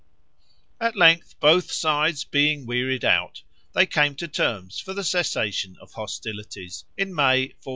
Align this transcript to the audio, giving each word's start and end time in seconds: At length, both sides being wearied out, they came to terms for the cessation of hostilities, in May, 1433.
At 0.79 0.95
length, 0.97 1.39
both 1.39 1.71
sides 1.71 2.23
being 2.23 2.65
wearied 2.65 3.05
out, 3.05 3.43
they 3.75 3.85
came 3.85 4.15
to 4.15 4.27
terms 4.27 4.79
for 4.79 4.95
the 4.95 5.03
cessation 5.03 5.77
of 5.79 5.93
hostilities, 5.93 6.85
in 6.97 7.13
May, 7.13 7.53
1433. 7.61 7.69